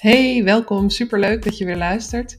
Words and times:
Hey, 0.00 0.44
welkom. 0.44 0.90
Superleuk 0.90 1.44
dat 1.44 1.58
je 1.58 1.64
weer 1.64 1.76
luistert. 1.76 2.36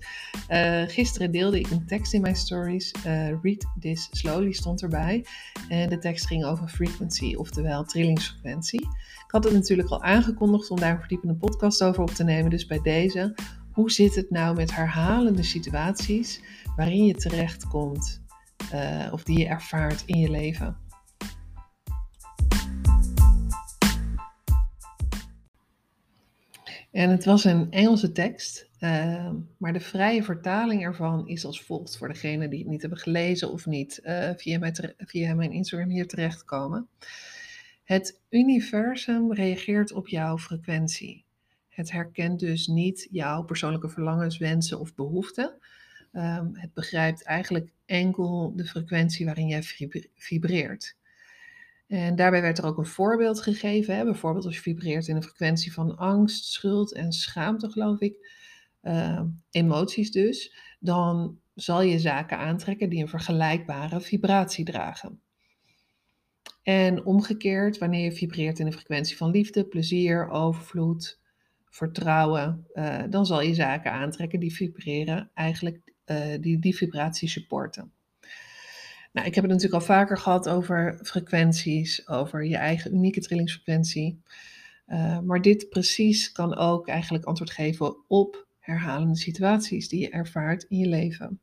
Uh, 0.49 0.83
gisteren 0.87 1.31
deelde 1.31 1.59
ik 1.59 1.69
een 1.69 1.85
tekst 1.85 2.13
in 2.13 2.21
mijn 2.21 2.35
stories. 2.35 2.93
Uh, 3.05 3.41
Read 3.41 3.65
this 3.79 4.07
slowly 4.11 4.51
stond 4.51 4.81
erbij. 4.81 5.25
En 5.69 5.89
de 5.89 5.97
tekst 5.97 6.27
ging 6.27 6.45
over 6.45 6.67
frequency, 6.67 7.35
oftewel 7.35 7.83
trillingsfrequentie. 7.83 8.81
Ik 9.25 9.27
had 9.27 9.43
het 9.43 9.53
natuurlijk 9.53 9.89
al 9.89 10.03
aangekondigd 10.03 10.69
om 10.69 10.79
daar 10.79 10.91
een 10.91 10.99
verdiepende 10.99 11.35
podcast 11.35 11.83
over 11.83 12.01
op 12.01 12.09
te 12.11 12.23
nemen. 12.23 12.49
Dus 12.49 12.65
bij 12.65 12.81
deze, 12.81 13.35
hoe 13.71 13.91
zit 13.91 14.15
het 14.15 14.29
nou 14.29 14.55
met 14.55 14.75
herhalende 14.75 15.43
situaties 15.43 16.41
waarin 16.75 17.05
je 17.05 17.13
terechtkomt 17.13 18.21
uh, 18.73 19.13
of 19.13 19.23
die 19.23 19.39
je 19.39 19.47
ervaart 19.47 20.03
in 20.05 20.19
je 20.19 20.29
leven? 20.29 20.77
En 26.91 27.09
het 27.09 27.25
was 27.25 27.43
een 27.43 27.71
Engelse 27.71 28.11
tekst, 28.11 28.69
uh, 28.79 29.31
maar 29.57 29.73
de 29.73 29.79
vrije 29.79 30.23
vertaling 30.23 30.83
ervan 30.83 31.27
is 31.27 31.45
als 31.45 31.61
volgt 31.61 31.97
voor 31.97 32.07
degenen 32.07 32.49
die 32.49 32.59
het 32.59 32.67
niet 32.67 32.81
hebben 32.81 32.99
gelezen 32.99 33.51
of 33.51 33.65
niet 33.65 33.99
uh, 34.03 34.29
via, 34.35 34.59
mijn 34.59 34.93
via 34.97 35.33
mijn 35.33 35.51
Instagram 35.51 35.89
hier 35.89 36.07
terechtkomen. 36.07 36.87
Het 37.83 38.19
universum 38.29 39.33
reageert 39.33 39.91
op 39.91 40.07
jouw 40.07 40.37
frequentie. 40.37 41.25
Het 41.69 41.91
herkent 41.91 42.39
dus 42.39 42.67
niet 42.67 43.07
jouw 43.11 43.43
persoonlijke 43.43 43.89
verlangens, 43.89 44.37
wensen 44.37 44.79
of 44.79 44.95
behoeften. 44.95 45.53
Um, 46.13 46.49
het 46.53 46.73
begrijpt 46.73 47.23
eigenlijk 47.23 47.71
enkel 47.85 48.53
de 48.55 48.65
frequentie 48.65 49.25
waarin 49.25 49.47
jij 49.47 49.63
vibreert. 50.15 50.95
En 51.91 52.15
daarbij 52.15 52.41
werd 52.41 52.57
er 52.57 52.65
ook 52.65 52.77
een 52.77 52.85
voorbeeld 52.85 53.41
gegeven. 53.41 53.95
Hè? 53.95 54.03
Bijvoorbeeld 54.03 54.45
als 54.45 54.55
je 54.55 54.61
vibreert 54.61 55.07
in 55.07 55.15
een 55.15 55.23
frequentie 55.23 55.73
van 55.73 55.97
angst, 55.97 56.45
schuld 56.45 56.93
en 56.93 57.11
schaamte, 57.11 57.69
geloof 57.69 57.99
ik. 57.99 58.29
Uh, 58.81 59.21
emoties 59.49 60.11
dus. 60.11 60.55
Dan 60.79 61.39
zal 61.53 61.81
je 61.81 61.99
zaken 61.99 62.37
aantrekken 62.37 62.89
die 62.89 63.01
een 63.01 63.07
vergelijkbare 63.07 64.01
vibratie 64.01 64.65
dragen. 64.65 65.21
En 66.63 67.05
omgekeerd, 67.05 67.77
wanneer 67.77 68.03
je 68.03 68.11
vibreert 68.11 68.59
in 68.59 68.65
een 68.65 68.73
frequentie 68.73 69.17
van 69.17 69.31
liefde, 69.31 69.65
plezier, 69.65 70.29
overvloed, 70.29 71.19
vertrouwen, 71.65 72.67
uh, 72.73 73.03
dan 73.09 73.25
zal 73.25 73.41
je 73.41 73.53
zaken 73.53 73.91
aantrekken 73.91 74.39
die 74.39 74.55
vibreren, 74.55 75.31
eigenlijk 75.33 75.93
uh, 76.05 76.17
die 76.39 76.59
die 76.59 76.75
vibratie 76.75 77.29
supporten. 77.29 77.93
Nou, 79.11 79.27
ik 79.27 79.35
heb 79.35 79.43
het 79.43 79.53
natuurlijk 79.53 79.81
al 79.81 79.87
vaker 79.95 80.17
gehad 80.17 80.49
over 80.49 80.99
frequenties, 81.03 82.07
over 82.07 82.45
je 82.45 82.57
eigen 82.57 82.93
unieke 82.93 83.21
trillingsfrequentie. 83.21 84.21
Uh, 84.87 85.19
maar 85.19 85.41
dit 85.41 85.69
precies 85.69 86.31
kan 86.31 86.55
ook 86.55 86.87
eigenlijk 86.87 87.25
antwoord 87.25 87.51
geven 87.51 88.07
op 88.07 88.47
herhalende 88.59 89.17
situaties 89.17 89.89
die 89.89 89.99
je 89.99 90.09
ervaart 90.09 90.63
in 90.63 90.77
je 90.77 90.87
leven. 90.87 91.39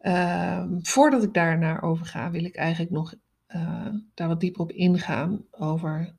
Uh, 0.00 0.66
voordat 0.80 1.22
ik 1.22 1.34
daar 1.34 1.58
naar 1.58 1.82
over 1.82 2.06
ga, 2.06 2.30
wil 2.30 2.44
ik 2.44 2.56
eigenlijk 2.56 2.92
nog 2.92 3.14
uh, 3.48 3.88
daar 4.14 4.28
wat 4.28 4.40
dieper 4.40 4.60
op 4.60 4.72
ingaan 4.72 5.44
over 5.50 6.14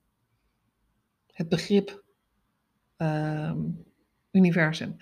het 1.31 1.49
begrip 1.49 2.03
ehm, 2.97 3.59
universum. 4.31 4.95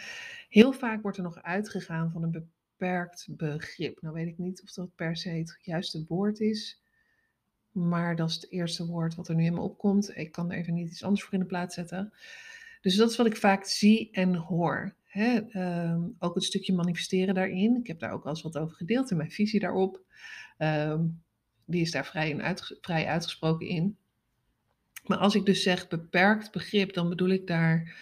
Heel 0.49 0.71
vaak 0.71 1.01
wordt 1.01 1.17
er 1.17 1.23
nog 1.23 1.41
uitgegaan 1.41 2.11
van 2.11 2.23
een 2.23 2.31
beperkt 2.79 3.27
begrip. 3.29 4.01
Nou 4.01 4.13
weet 4.13 4.27
ik 4.27 4.37
niet 4.37 4.61
of 4.61 4.71
dat 4.71 4.95
per 4.95 5.17
se 5.17 5.29
het 5.29 5.57
juiste 5.61 6.05
woord 6.07 6.39
is, 6.39 6.81
maar 7.71 8.15
dat 8.15 8.29
is 8.29 8.35
het 8.35 8.51
eerste 8.51 8.85
woord 8.85 9.15
wat 9.15 9.27
er 9.27 9.35
nu 9.35 9.45
in 9.45 9.53
me 9.53 9.59
opkomt. 9.59 10.17
Ik 10.17 10.31
kan 10.31 10.51
er 10.51 10.57
even 10.57 10.73
niet 10.73 10.91
iets 10.91 11.03
anders 11.03 11.23
voor 11.23 11.33
in 11.33 11.39
de 11.39 11.45
plaats 11.45 11.75
zetten. 11.75 12.13
Dus 12.81 12.95
dat 12.95 13.09
is 13.09 13.17
wat 13.17 13.25
ik 13.25 13.37
vaak 13.37 13.65
zie 13.65 14.11
en 14.11 14.35
hoor. 14.35 14.95
Hè? 15.03 15.39
Um, 15.91 16.15
ook 16.19 16.35
het 16.35 16.43
stukje 16.43 16.73
manifesteren 16.73 17.33
daarin. 17.33 17.75
Ik 17.75 17.87
heb 17.87 17.99
daar 17.99 18.11
ook 18.11 18.23
al 18.23 18.29
eens 18.29 18.41
wat 18.41 18.57
over 18.57 18.75
gedeeld 18.75 19.11
in 19.11 19.17
mijn 19.17 19.31
visie 19.31 19.59
daarop. 19.59 20.01
Um, 20.57 21.21
die 21.65 21.81
is 21.81 21.91
daar 21.91 22.05
vrij, 22.05 22.37
uit, 22.37 22.77
vrij 22.81 23.05
uitgesproken 23.05 23.67
in. 23.67 23.97
Maar 25.05 25.17
als 25.17 25.35
ik 25.35 25.45
dus 25.45 25.63
zeg 25.63 25.87
beperkt 25.87 26.51
begrip, 26.51 26.93
dan 26.93 27.09
bedoel 27.09 27.29
ik 27.29 27.47
daar 27.47 27.95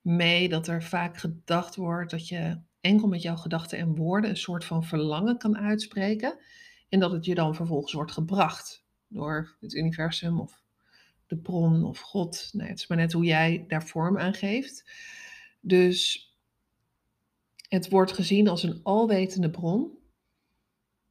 mee 0.00 0.48
dat 0.48 0.68
er 0.68 0.82
vaak 0.82 1.16
gedacht 1.16 1.76
wordt 1.76 2.10
dat 2.10 2.28
je 2.28 2.58
enkel 2.86 3.08
met 3.08 3.22
jouw 3.22 3.36
gedachten 3.36 3.78
en 3.78 3.94
woorden 3.94 4.30
een 4.30 4.36
soort 4.36 4.64
van 4.64 4.84
verlangen 4.84 5.38
kan 5.38 5.56
uitspreken. 5.56 6.38
En 6.88 7.00
dat 7.00 7.12
het 7.12 7.24
je 7.24 7.34
dan 7.34 7.54
vervolgens 7.54 7.92
wordt 7.92 8.12
gebracht 8.12 8.84
door 9.08 9.56
het 9.60 9.74
universum 9.74 10.40
of 10.40 10.62
de 11.26 11.36
bron 11.36 11.84
of 11.84 12.00
God. 12.00 12.48
Nee, 12.52 12.68
het 12.68 12.78
is 12.78 12.86
maar 12.86 12.98
net 12.98 13.12
hoe 13.12 13.24
jij 13.24 13.64
daar 13.68 13.86
vorm 13.86 14.18
aan 14.18 14.34
geeft. 14.34 14.90
Dus 15.60 16.30
het 17.68 17.88
wordt 17.88 18.12
gezien 18.12 18.48
als 18.48 18.62
een 18.62 18.80
alwetende 18.82 19.50
bron 19.50 19.98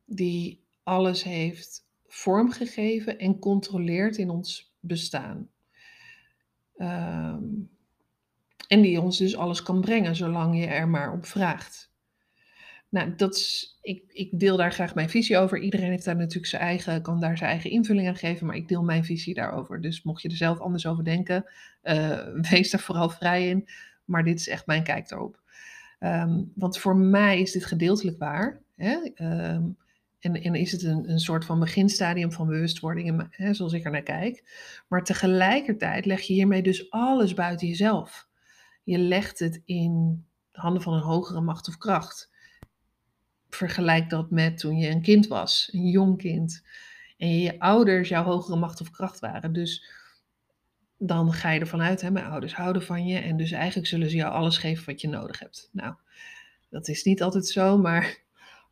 die 0.06 0.63
alles 0.84 1.24
heeft 1.24 1.88
vormgegeven 2.07 3.19
en 3.19 3.40
controleert 3.40 4.18
in 4.18 4.30
ons 4.30 4.75
bestaan. 4.80 5.50
Um, 6.78 7.75
en 8.68 8.81
die 8.81 9.02
ons 9.02 9.18
dus 9.18 9.36
alles 9.36 9.64
kan 9.64 9.81
brengen, 9.81 10.16
zolang 10.16 10.59
je 10.59 10.66
er 10.66 10.88
maar 10.88 11.14
op 11.14 11.26
vraagt. 11.26 11.94
Nou, 12.90 13.16
dat 13.16 13.36
is, 13.36 13.78
ik, 13.81 14.03
ik 14.08 14.40
deel 14.40 14.58
daar 14.58 14.72
graag 14.72 14.96
mijn 14.96 15.09
visie 15.09 15.38
over. 15.38 15.59
Iedereen 15.59 15.90
heeft 15.90 16.06
daar 16.06 16.16
natuurlijk 16.16 16.46
zijn 16.46 16.62
eigen, 16.62 17.02
kan 17.02 17.20
daar 17.20 17.38
zijn 17.38 17.50
eigen 17.50 17.70
invulling 17.70 18.08
aan 18.08 18.16
geven, 18.16 18.46
maar 18.48 18.56
ik 18.56 18.68
deel 18.68 18.84
mijn 18.84 19.06
visie 19.06 19.34
daarover. 19.34 19.81
Dus 19.81 20.04
mocht 20.04 20.22
je 20.22 20.30
er 20.30 20.36
zelf 20.36 20.59
anders 20.59 20.86
over 20.86 21.04
denken, 21.04 21.46
uh, 21.84 22.20
wees 22.50 22.72
daar 22.72 22.81
vooral 22.81 23.09
vrij 23.09 23.48
in. 23.48 23.68
Maar 24.06 24.24
dit 24.24 24.40
is 24.40 24.48
echt 24.48 24.66
mijn 24.66 24.84
kijk 24.84 25.12
erop. 25.12 25.42
Um, 26.00 26.52
want 26.56 26.78
voor 26.78 26.96
mij 26.96 27.42
is 27.42 27.52
dit 27.52 27.66
gedeeltelijk 27.66 28.18
waar. 28.18 28.62
Hè? 28.75 28.98
Um, 29.54 29.78
en, 30.20 30.42
en, 30.44 30.56
is 30.56 30.72
het 30.72 30.84
een, 30.84 31.09
een 31.09 31.20
soort 31.20 31.46
van 31.46 31.59
beginstadium 31.59 32.31
van 32.31 32.48
bewustwording, 32.48 33.28
hè, 33.30 33.54
zoals 33.54 33.74
ik 33.74 33.86
er 33.86 33.92
naar 33.92 34.02
kijk. 34.02 34.44
Maar 34.88 35.04
tegelijkertijd 35.04 36.06
leg 36.06 36.22
je 36.22 36.34
hiermee 36.34 36.62
dus 36.62 36.92
alles 36.92 37.34
buiten 37.34 37.68
jezelf. 37.68 38.25
Je 38.85 38.97
legt 38.97 39.40
het 39.40 39.62
in 39.66 40.25
de 40.51 40.59
handen 40.59 40.81
van 40.81 40.94
een 40.94 41.01
hogere 41.01 41.41
macht 41.41 41.68
of 41.68 41.78
kracht. 41.78 42.29
Vergelijk 43.50 44.09
dat 44.09 44.31
met 44.31 44.57
toen 44.57 44.78
je 44.78 44.90
een 44.90 45.01
kind 45.01 45.28
was, 45.28 45.69
een 45.72 45.90
jong 45.90 46.18
kind. 46.18 46.63
En 47.18 47.40
je 47.40 47.59
ouders 47.59 48.09
jouw 48.09 48.24
hogere 48.24 48.57
macht 48.57 48.81
of 48.81 48.90
kracht 48.90 49.19
waren. 49.19 49.53
Dus 49.53 49.85
dan 50.97 51.34
ga 51.34 51.51
je 51.51 51.59
ervan 51.59 51.81
uit, 51.81 52.01
hè, 52.01 52.12
mijn 52.12 52.25
ouders 52.25 52.56
houden 52.56 52.84
van 52.84 53.07
je. 53.07 53.18
En 53.18 53.38
dus 53.38 53.51
eigenlijk 53.51 53.88
zullen 53.88 54.09
ze 54.09 54.16
jou 54.16 54.34
alles 54.34 54.57
geven 54.57 54.85
wat 54.85 55.01
je 55.01 55.07
nodig 55.07 55.40
hebt. 55.40 55.69
Nou, 55.72 55.95
dat 56.69 56.88
is 56.88 57.03
niet 57.03 57.22
altijd 57.22 57.47
zo, 57.47 57.78
maar 57.78 58.18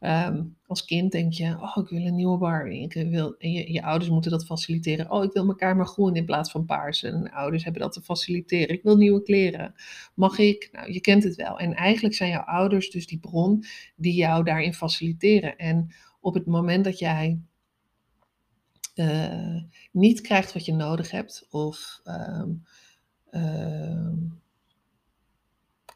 Um, 0.05 0.57
als 0.67 0.85
kind 0.85 1.11
denk 1.11 1.33
je, 1.33 1.57
oh, 1.61 1.77
ik 1.83 1.89
wil 1.89 2.05
een 2.05 2.15
nieuwe 2.15 2.37
Barbie. 2.37 2.81
Ik 2.81 2.93
wil, 3.09 3.35
en 3.37 3.51
je, 3.51 3.83
ouders 3.83 4.09
moeten 4.11 4.31
dat 4.31 4.45
faciliteren. 4.45 5.11
Oh, 5.11 5.23
ik 5.23 5.31
wil 5.31 5.47
elkaar 5.47 5.75
maar 5.75 5.85
groen 5.85 6.15
in 6.15 6.25
plaats 6.25 6.51
van 6.51 6.65
paars. 6.65 7.03
En 7.03 7.31
ouders 7.31 7.63
hebben 7.63 7.81
dat 7.81 7.91
te 7.91 8.01
faciliteren. 8.01 8.75
Ik 8.75 8.83
wil 8.83 8.97
nieuwe 8.97 9.21
kleren. 9.21 9.73
Mag 10.13 10.37
ik? 10.37 10.69
Nou, 10.71 10.93
je 10.93 11.01
kent 11.01 11.23
het 11.23 11.35
wel. 11.35 11.59
En 11.59 11.73
eigenlijk 11.73 12.15
zijn 12.15 12.29
jouw 12.29 12.43
ouders 12.43 12.89
dus 12.89 13.07
die 13.07 13.19
bron 13.19 13.63
die 13.95 14.13
jou 14.13 14.43
daarin 14.43 14.73
faciliteren. 14.73 15.57
En 15.57 15.93
op 16.19 16.33
het 16.33 16.45
moment 16.45 16.83
dat 16.83 16.99
jij 16.99 17.39
uh, 18.95 19.61
niet 19.91 20.21
krijgt 20.21 20.53
wat 20.53 20.65
je 20.65 20.73
nodig 20.73 21.11
hebt, 21.11 21.47
of 21.49 22.01
um, 22.05 22.63
uh, 23.31 24.09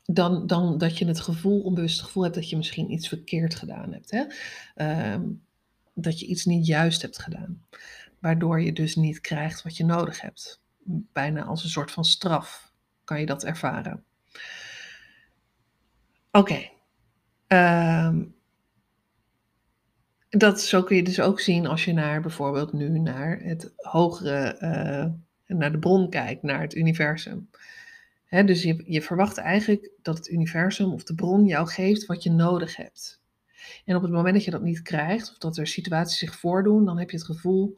dan, 0.09 0.47
dan 0.47 0.77
dat 0.77 0.97
je 0.97 1.05
het 1.05 1.19
gevoel, 1.19 1.61
onbewust 1.61 2.01
gevoel 2.01 2.23
hebt 2.23 2.35
dat 2.35 2.49
je 2.49 2.57
misschien 2.57 2.91
iets 2.91 3.07
verkeerd 3.07 3.55
gedaan 3.55 3.93
hebt. 3.93 4.11
Hè? 4.11 4.25
Uh, 4.75 5.23
dat 5.93 6.19
je 6.19 6.25
iets 6.25 6.45
niet 6.45 6.65
juist 6.65 7.01
hebt 7.01 7.19
gedaan. 7.19 7.65
Waardoor 8.19 8.61
je 8.61 8.73
dus 8.73 8.95
niet 8.95 9.21
krijgt 9.21 9.63
wat 9.63 9.77
je 9.77 9.85
nodig 9.85 10.21
hebt. 10.21 10.61
Bijna 11.13 11.43
als 11.43 11.63
een 11.63 11.69
soort 11.69 11.91
van 11.91 12.05
straf 12.05 12.73
kan 13.03 13.19
je 13.19 13.25
dat 13.25 13.43
ervaren. 13.43 14.03
Oké. 16.31 16.69
Ehm, 17.47 18.23
dat, 20.29 20.61
zo 20.61 20.83
kun 20.83 20.95
je 20.95 21.03
dus 21.03 21.19
ook 21.19 21.39
zien 21.39 21.67
als 21.67 21.85
je 21.85 21.93
naar 21.93 22.21
bijvoorbeeld 22.21 22.73
nu 22.73 22.99
naar 22.99 23.39
het 23.39 23.73
hogere, 23.75 24.57
uh, 24.61 25.57
naar 25.57 25.71
de 25.71 25.79
bron 25.79 26.09
kijkt, 26.09 26.43
naar 26.43 26.61
het 26.61 26.75
universum 26.75 27.49
dus 28.29 28.63
je, 28.63 28.83
je 28.85 29.01
verwacht 29.01 29.37
eigenlijk 29.37 29.91
dat 30.01 30.17
het 30.17 30.29
universum 30.29 30.93
of 30.93 31.03
de 31.03 31.15
bron 31.15 31.45
jou 31.45 31.67
geeft 31.67 32.05
wat 32.05 32.23
je 32.23 32.31
nodig 32.31 32.75
hebt. 32.75 33.21
En 33.85 33.95
op 33.95 34.01
het 34.01 34.11
moment 34.11 34.33
dat 34.33 34.43
je 34.43 34.51
dat 34.51 34.61
niet 34.61 34.81
krijgt, 34.81 35.29
of 35.31 35.37
dat 35.37 35.57
er 35.57 35.67
situaties 35.67 36.17
zich 36.17 36.35
voordoen, 36.35 36.85
dan 36.85 36.99
heb 36.99 37.09
je 37.09 37.17
het 37.17 37.25
gevoel, 37.25 37.77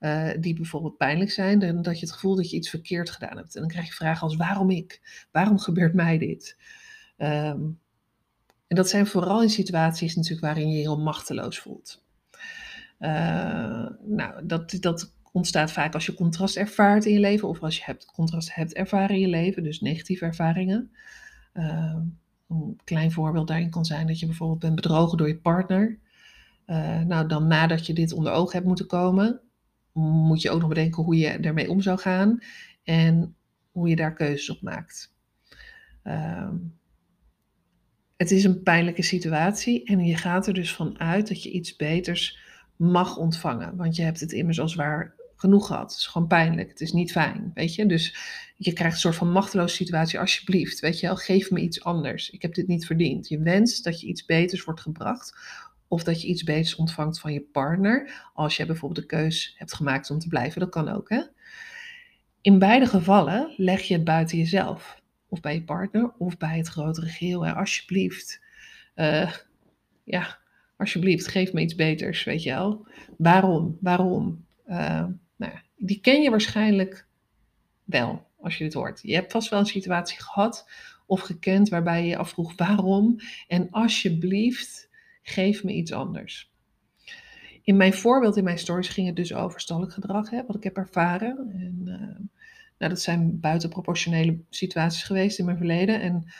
uh, 0.00 0.30
die 0.40 0.54
bijvoorbeeld 0.54 0.96
pijnlijk 0.96 1.30
zijn, 1.30 1.82
dat 1.82 1.98
je 1.98 2.06
het 2.06 2.14
gevoel 2.14 2.36
dat 2.36 2.50
je 2.50 2.56
iets 2.56 2.70
verkeerd 2.70 3.10
gedaan 3.10 3.36
hebt. 3.36 3.54
En 3.54 3.60
dan 3.60 3.70
krijg 3.70 3.86
je 3.86 3.92
vragen 3.92 4.22
als 4.22 4.36
waarom 4.36 4.70
ik? 4.70 5.26
Waarom 5.30 5.58
gebeurt 5.58 5.94
mij 5.94 6.18
dit? 6.18 6.56
Um, 7.16 7.80
en 8.66 8.76
dat 8.76 8.88
zijn 8.88 9.06
vooral 9.06 9.42
in 9.42 9.50
situaties 9.50 10.14
natuurlijk 10.14 10.44
waarin 10.44 10.68
je 10.68 10.76
je 10.76 10.80
heel 10.80 11.00
machteloos 11.00 11.58
voelt. 11.58 12.04
Uh, 12.98 13.88
nou, 14.00 14.46
dat, 14.46 14.76
dat 14.80 15.12
ontstaat 15.32 15.72
vaak 15.72 15.94
als 15.94 16.06
je 16.06 16.14
contrast 16.14 16.56
ervaart 16.56 17.04
in 17.04 17.12
je 17.12 17.20
leven 17.20 17.48
of 17.48 17.62
als 17.62 17.76
je 17.76 17.82
hebt, 17.84 18.06
contrast 18.06 18.54
hebt 18.54 18.72
ervaren 18.72 19.14
in 19.14 19.20
je 19.20 19.28
leven, 19.28 19.62
dus 19.62 19.80
negatieve 19.80 20.24
ervaringen. 20.24 20.90
Uh, 21.54 21.96
een 22.48 22.80
klein 22.84 23.12
voorbeeld 23.12 23.48
daarin 23.48 23.70
kan 23.70 23.84
zijn 23.84 24.06
dat 24.06 24.20
je 24.20 24.26
bijvoorbeeld 24.26 24.60
bent 24.60 24.74
bedrogen 24.74 25.18
door 25.18 25.28
je 25.28 25.38
partner. 25.38 25.98
Uh, 26.66 27.00
nou, 27.00 27.28
dan 27.28 27.46
nadat 27.46 27.86
je 27.86 27.92
dit 27.92 28.12
onder 28.12 28.32
ogen 28.32 28.52
hebt 28.52 28.66
moeten 28.66 28.86
komen, 28.86 29.40
moet 29.92 30.42
je 30.42 30.50
ook 30.50 30.60
nog 30.60 30.68
bedenken 30.68 31.02
hoe 31.02 31.16
je 31.16 31.28
ermee 31.28 31.70
om 31.70 31.80
zou 31.80 31.98
gaan 31.98 32.38
en 32.84 33.36
hoe 33.70 33.88
je 33.88 33.96
daar 33.96 34.14
keuzes 34.14 34.50
op 34.50 34.62
maakt. 34.62 35.14
Uh, 36.04 36.52
het 38.16 38.30
is 38.30 38.44
een 38.44 38.62
pijnlijke 38.62 39.02
situatie 39.02 39.84
en 39.84 40.04
je 40.04 40.16
gaat 40.16 40.46
er 40.46 40.54
dus 40.54 40.74
van 40.74 40.98
uit 40.98 41.28
dat 41.28 41.42
je 41.42 41.50
iets 41.50 41.76
beters 41.76 42.38
mag 42.76 43.16
ontvangen. 43.16 43.76
Want 43.76 43.96
je 43.96 44.02
hebt 44.02 44.20
het 44.20 44.32
immers 44.32 44.60
al 44.60 44.68
zwaar 44.68 45.14
genoeg 45.42 45.66
gehad. 45.66 45.90
Het 45.90 46.00
is 46.00 46.06
gewoon 46.06 46.28
pijnlijk. 46.28 46.68
Het 46.68 46.80
is 46.80 46.92
niet 46.92 47.12
fijn, 47.12 47.50
weet 47.54 47.74
je. 47.74 47.86
Dus 47.86 48.16
je 48.56 48.72
krijgt 48.72 48.94
een 48.94 49.00
soort 49.00 49.14
van 49.14 49.32
machteloze 49.32 49.74
situatie. 49.74 50.18
Alsjeblieft, 50.18 50.80
weet 50.80 51.00
je 51.00 51.06
wel, 51.06 51.16
geef 51.16 51.50
me 51.50 51.60
iets 51.60 51.84
anders. 51.84 52.30
Ik 52.30 52.42
heb 52.42 52.54
dit 52.54 52.66
niet 52.66 52.86
verdiend. 52.86 53.28
Je 53.28 53.38
wenst 53.38 53.84
dat 53.84 54.00
je 54.00 54.06
iets 54.06 54.24
beters 54.24 54.64
wordt 54.64 54.80
gebracht. 54.80 55.36
Of 55.88 56.02
dat 56.04 56.22
je 56.22 56.28
iets 56.28 56.44
beters 56.44 56.74
ontvangt 56.74 57.20
van 57.20 57.32
je 57.32 57.40
partner. 57.40 58.30
Als 58.34 58.56
je 58.56 58.66
bijvoorbeeld 58.66 59.00
de 59.00 59.16
keus 59.16 59.54
hebt 59.58 59.74
gemaakt 59.74 60.10
om 60.10 60.18
te 60.18 60.28
blijven. 60.28 60.60
Dat 60.60 60.70
kan 60.70 60.88
ook, 60.88 61.08
hè. 61.08 61.22
In 62.40 62.58
beide 62.58 62.86
gevallen 62.86 63.54
leg 63.56 63.82
je 63.82 63.94
het 63.94 64.04
buiten 64.04 64.38
jezelf. 64.38 65.00
Of 65.28 65.40
bij 65.40 65.54
je 65.54 65.62
partner, 65.62 66.12
of 66.18 66.36
bij 66.36 66.56
het 66.56 66.68
grotere 66.68 67.06
geheel. 67.06 67.46
Hè. 67.46 67.54
Alsjeblieft. 67.54 68.40
Uh, 68.96 69.32
ja, 70.04 70.38
alsjeblieft, 70.76 71.26
geef 71.26 71.52
me 71.52 71.60
iets 71.60 71.74
beters, 71.74 72.24
weet 72.24 72.42
je 72.42 72.50
wel. 72.50 72.86
Waarom? 73.18 73.78
Waarom? 73.80 74.44
Nou, 74.66 75.12
die 75.84 76.00
ken 76.00 76.22
je 76.22 76.30
waarschijnlijk 76.30 77.06
wel, 77.84 78.26
als 78.40 78.58
je 78.58 78.64
dit 78.64 78.72
hoort. 78.72 79.00
Je 79.02 79.14
hebt 79.14 79.32
vast 79.32 79.50
wel 79.50 79.58
een 79.58 79.66
situatie 79.66 80.22
gehad 80.22 80.70
of 81.06 81.20
gekend 81.20 81.68
waarbij 81.68 82.02
je 82.02 82.08
je 82.08 82.16
afvroeg 82.16 82.56
waarom. 82.56 83.16
En 83.46 83.70
alsjeblieft, 83.70 84.88
geef 85.22 85.64
me 85.64 85.72
iets 85.72 85.92
anders. 85.92 86.50
In 87.62 87.76
mijn 87.76 87.92
voorbeeld, 87.92 88.36
in 88.36 88.44
mijn 88.44 88.58
stories, 88.58 88.88
ging 88.88 89.06
het 89.06 89.16
dus 89.16 89.34
over 89.34 89.60
stallijk 89.60 89.92
gedrag, 89.92 90.30
hè, 90.30 90.46
wat 90.46 90.56
ik 90.56 90.62
heb 90.62 90.76
ervaren. 90.76 91.50
En, 91.52 91.80
uh, 91.84 92.28
nou, 92.78 92.90
dat 92.92 93.00
zijn 93.00 93.40
buitenproportionele 93.40 94.40
situaties 94.50 95.02
geweest 95.02 95.38
in 95.38 95.44
mijn 95.44 95.56
verleden. 95.56 96.00
En 96.00 96.32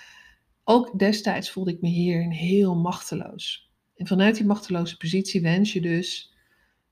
ook 0.64 0.98
destijds 0.98 1.50
voelde 1.50 1.72
ik 1.72 1.80
me 1.80 1.88
hierin 1.88 2.30
heel 2.30 2.76
machteloos. 2.76 3.70
En 3.96 4.06
vanuit 4.06 4.36
die 4.36 4.46
machteloze 4.46 4.96
positie 4.96 5.40
wens 5.40 5.72
je 5.72 5.80
dus 5.80 6.34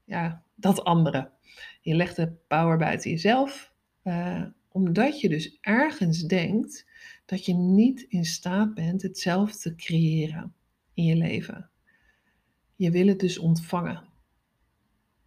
ja, 0.05 0.43
dat 0.55 0.85
andere. 0.85 1.31
Je 1.81 1.95
legt 1.95 2.17
de 2.17 2.33
power 2.49 2.77
buiten 2.77 3.11
jezelf, 3.11 3.73
uh, 4.05 4.45
omdat 4.69 5.21
je 5.21 5.29
dus 5.29 5.59
ergens 5.61 6.23
denkt 6.23 6.87
dat 7.27 7.45
je 7.45 7.55
niet 7.55 8.03
in 8.03 8.25
staat 8.25 8.75
bent 8.75 9.03
het 9.03 9.19
zelf 9.19 9.57
te 9.57 9.75
creëren 9.75 10.55
in 10.95 11.05
je 11.05 11.17
leven. 11.17 11.71
Je 12.77 12.91
wil 12.91 13.07
het 13.07 13.21
dus 13.21 13.39
ontvangen 13.39 14.09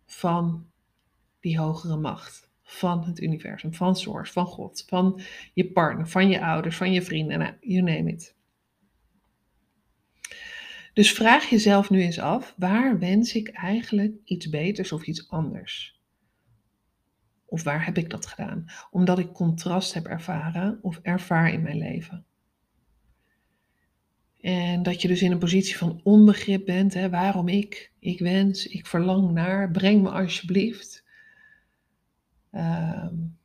van 0.06 0.72
die 1.40 1.60
hogere 1.60 1.98
macht, 1.98 2.52
van 2.64 3.04
het 3.04 3.22
universum, 3.22 3.74
van 3.74 3.96
Source, 3.96 4.32
van 4.32 4.46
God, 4.46 4.84
van 4.88 5.22
je 5.54 5.72
partner, 5.72 6.08
van 6.08 6.30
je 6.30 6.42
ouders, 6.42 6.78
van 6.78 6.92
je 6.92 7.02
vrienden, 7.02 7.40
nou, 7.40 7.54
you 7.60 7.82
name 7.82 8.12
it. 8.12 8.36
Dus 10.94 11.14
vraag 11.14 11.50
jezelf 11.50 11.90
nu 11.90 12.02
eens 12.02 12.20
af, 12.20 12.54
waar 12.58 13.00
wens 13.00 13.36
ik 13.36 13.50
eigenlijk 13.50 14.16
iets 14.24 14.50
beters 14.50 14.92
of 14.92 15.06
iets 15.06 15.30
anders? 15.30 16.02
Of 17.54 17.64
waar 17.64 17.86
heb 17.86 17.98
ik 17.98 18.10
dat 18.10 18.26
gedaan? 18.26 18.66
Omdat 18.92 19.20
ik 19.20 19.34
contrast 19.34 19.94
heb 19.94 20.06
ervaren 20.06 20.80
of 20.82 21.00
ervaar 21.02 21.54
in 21.54 21.62
mijn 21.62 21.78
leven. 21.78 22.26
En 24.42 24.84
dat 24.84 25.02
je 25.02 25.08
dus 25.08 25.22
in 25.22 25.32
een 25.32 25.40
positie 25.40 25.78
van 25.78 26.02
onbegrip 26.04 26.66
bent. 26.66 26.94
Hè, 26.94 27.10
waarom 27.10 27.48
ik? 27.48 27.92
Ik 28.00 28.20
wens, 28.20 28.68
ik 28.68 28.86
verlang 28.86 29.32
naar. 29.32 29.72
Breng 29.72 30.02
me 30.02 30.10
alsjeblieft. 30.10 31.04
Um, 32.52 33.38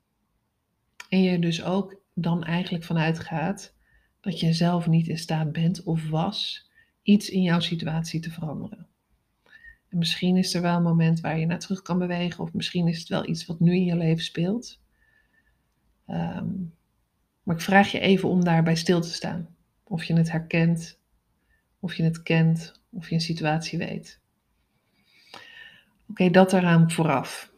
en 1.09 1.23
je 1.23 1.39
dus 1.39 1.63
ook 1.63 2.01
dan 2.15 2.45
eigenlijk 2.45 2.85
vanuit 2.85 3.19
gaat 3.19 3.75
dat 4.21 4.41
je 4.41 4.53
zelf 4.53 4.87
niet 4.87 5.09
in 5.09 5.19
staat 5.19 5.53
bent 5.53 5.83
of 5.83 6.09
was 6.09 6.71
iets 7.03 7.29
in 7.29 7.43
jouw 7.43 7.61
situatie 7.61 8.21
te 8.21 8.31
veranderen. 8.31 8.88
En 9.89 9.99
misschien 9.99 10.37
is 10.37 10.55
er 10.55 10.63
wel 10.63 10.77
een 10.77 10.83
moment 10.83 11.21
waar 11.21 11.39
je 11.39 11.47
naar 11.47 11.59
terug 11.59 11.83
kan 11.83 11.99
bewegen, 11.99 12.45
of 12.45 12.53
misschien 12.53 12.89
is 12.89 12.99
het 12.99 13.09
wel 13.09 13.29
iets 13.29 13.47
wat 13.47 13.61
nu 13.61 13.75
in 13.75 13.85
je 13.85 13.97
leven 13.97 14.25
speelt. 14.25 14.81
Um, 16.09 16.75
maar 17.43 17.57
ik 17.57 17.63
vraag 17.63 17.91
je 17.91 18.01
even 18.01 18.29
om 18.29 18.45
daarbij 18.45 18.75
stil 18.75 19.01
te 19.01 19.13
staan. 19.13 19.49
Of 19.85 20.05
je 20.05 20.15
het 20.15 20.31
herkent, 20.31 20.99
of 21.81 21.95
je 21.95 22.03
het 22.03 22.23
kent, 22.23 22.81
of 22.91 23.09
je 23.09 23.15
een 23.15 23.21
situatie 23.21 23.79
weet. 23.79 24.21
Oké, 26.11 26.31
dat 26.31 26.53
eraan 26.53 26.91
vooraf. 26.91 27.53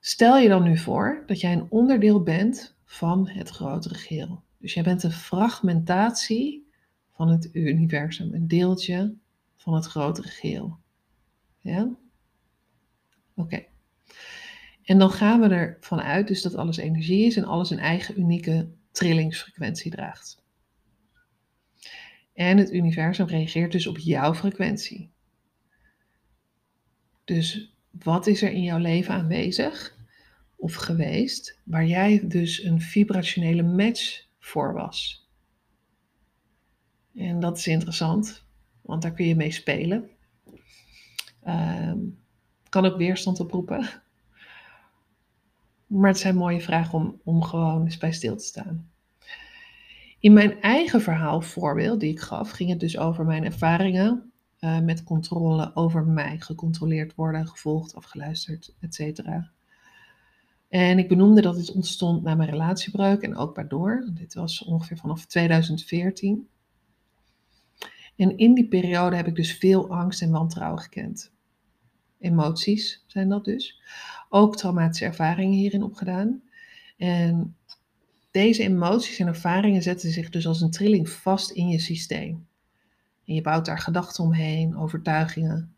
Stel 0.00 0.38
je 0.38 0.48
dan 0.48 0.62
nu 0.62 0.78
voor 0.78 1.22
dat 1.26 1.40
jij 1.40 1.52
een 1.52 1.66
onderdeel 1.70 2.22
bent 2.22 2.76
van 2.84 3.28
het 3.28 3.48
grotere 3.48 3.94
geheel. 3.94 4.42
Dus 4.58 4.74
jij 4.74 4.82
bent 4.82 5.02
een 5.02 5.12
fragmentatie 5.12 6.68
van 7.12 7.28
het 7.28 7.48
universum, 7.52 8.34
een 8.34 8.48
deeltje 8.48 9.14
van 9.60 9.74
het 9.74 9.86
grotere 9.86 10.28
geheel. 10.28 10.78
Ja? 11.58 11.96
Oké. 13.34 13.64
En 14.82 14.98
dan 14.98 15.10
gaan 15.10 15.40
we 15.40 15.48
ervan 15.48 16.00
uit 16.00 16.28
dus 16.28 16.42
dat 16.42 16.54
alles 16.54 16.76
energie 16.76 17.26
is 17.26 17.36
en 17.36 17.44
alles 17.44 17.70
een 17.70 17.78
eigen 17.78 18.20
unieke 18.20 18.70
trillingsfrequentie 18.90 19.90
draagt. 19.90 20.42
En 22.32 22.58
het 22.58 22.72
universum 22.72 23.26
reageert 23.26 23.72
dus 23.72 23.86
op 23.86 23.98
jouw 23.98 24.34
frequentie. 24.34 25.10
Dus 27.24 27.74
wat 27.90 28.26
is 28.26 28.42
er 28.42 28.50
in 28.52 28.62
jouw 28.62 28.78
leven 28.78 29.14
aanwezig 29.14 29.98
of 30.56 30.74
geweest 30.74 31.60
waar 31.64 31.86
jij 31.86 32.28
dus 32.28 32.62
een 32.62 32.80
vibrationele 32.80 33.62
match 33.62 34.26
voor 34.38 34.72
was? 34.72 35.28
En 37.14 37.40
dat 37.40 37.58
is 37.58 37.66
interessant, 37.66 38.44
want 38.90 39.02
daar 39.02 39.12
kun 39.12 39.26
je 39.26 39.36
mee 39.36 39.50
spelen. 39.50 40.08
Um, 41.48 42.18
kan 42.68 42.84
ook 42.86 42.96
weerstand 42.96 43.40
oproepen. 43.40 43.88
Maar 45.86 46.08
het 46.08 46.18
zijn 46.18 46.36
mooie 46.36 46.60
vragen 46.60 46.98
om, 46.98 47.20
om 47.24 47.42
gewoon 47.42 47.84
eens 47.84 47.98
bij 47.98 48.12
stil 48.12 48.36
te 48.36 48.44
staan. 48.44 48.90
In 50.18 50.32
mijn 50.32 50.60
eigen 50.60 51.00
verhaal, 51.00 51.40
voorbeeld 51.40 52.00
die 52.00 52.10
ik 52.10 52.20
gaf, 52.20 52.50
ging 52.50 52.70
het 52.70 52.80
dus 52.80 52.98
over 52.98 53.24
mijn 53.24 53.44
ervaringen 53.44 54.32
uh, 54.60 54.80
met 54.80 55.04
controle 55.04 55.70
over 55.74 56.06
mij, 56.06 56.38
gecontroleerd 56.38 57.14
worden, 57.14 57.46
gevolgd, 57.46 57.94
afgeluisterd, 57.94 58.74
etc. 58.80 59.20
En 60.68 60.98
ik 60.98 61.08
benoemde 61.08 61.40
dat 61.40 61.56
dit 61.56 61.72
ontstond 61.72 62.22
na 62.22 62.34
mijn 62.34 62.50
relatiebreuk 62.50 63.22
en 63.22 63.36
ook 63.36 63.56
waardoor. 63.56 64.08
Dit 64.12 64.34
was 64.34 64.64
ongeveer 64.64 64.96
vanaf 64.96 65.24
2014. 65.24 66.48
En 68.20 68.36
in 68.36 68.54
die 68.54 68.68
periode 68.68 69.16
heb 69.16 69.26
ik 69.26 69.34
dus 69.34 69.52
veel 69.52 69.90
angst 69.90 70.22
en 70.22 70.30
wantrouwen 70.30 70.80
gekend. 70.80 71.32
Emoties 72.18 73.04
zijn 73.06 73.28
dat 73.28 73.44
dus. 73.44 73.80
Ook 74.28 74.56
traumatische 74.56 75.04
ervaringen 75.04 75.58
hierin 75.58 75.82
opgedaan. 75.82 76.42
En 76.96 77.56
deze 78.30 78.62
emoties 78.62 79.18
en 79.18 79.26
ervaringen 79.26 79.82
zetten 79.82 80.10
zich 80.10 80.30
dus 80.30 80.46
als 80.46 80.60
een 80.60 80.70
trilling 80.70 81.08
vast 81.10 81.50
in 81.50 81.68
je 81.68 81.78
systeem. 81.78 82.46
En 83.24 83.34
je 83.34 83.40
bouwt 83.40 83.64
daar 83.64 83.78
gedachten 83.78 84.24
omheen, 84.24 84.76
overtuigingen. 84.76 85.74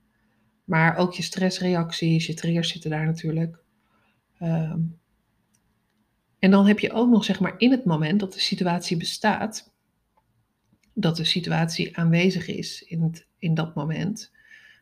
Maar 0.65 0.97
ook 0.97 1.13
je 1.15 1.23
stressreacties, 1.23 2.27
je 2.27 2.35
triggers 2.35 2.69
zitten 2.69 2.91
daar 2.91 3.07
natuurlijk. 3.07 3.59
Um, 4.43 4.99
en 6.39 6.51
dan 6.51 6.67
heb 6.67 6.79
je 6.79 6.93
ook 6.93 7.11
nog, 7.11 7.25
zeg 7.25 7.41
maar, 7.41 7.55
in 7.59 7.71
het 7.71 7.85
moment 7.85 8.21
dat 8.21 8.33
de 8.33 8.41
situatie 8.41 8.97
bestaat, 8.97 9.72
dat 10.95 11.17
de 11.17 11.25
situatie 11.25 11.97
aanwezig 11.97 12.47
is 12.47 12.83
in, 12.83 13.15
in 13.39 13.55
dat 13.55 13.75
moment. 13.75 14.33